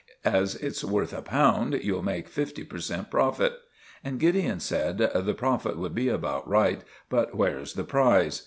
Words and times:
As 0.25 0.55
it's 0.55 0.83
worth 0.83 1.13
a 1.13 1.21
pound, 1.21 1.79
you'll 1.83 2.01
make 2.01 2.27
fifty 2.27 2.63
per 2.63 2.79
cent. 2.79 3.11
profit." 3.11 3.53
And 4.03 4.19
Gideon 4.19 4.59
said, 4.59 4.97
"The 4.97 5.35
profit 5.35 5.77
would 5.77 5.93
be 5.93 6.09
about 6.09 6.47
right, 6.49 6.81
but 7.07 7.35
where's 7.35 7.73
the 7.75 7.83
prize?" 7.83 8.39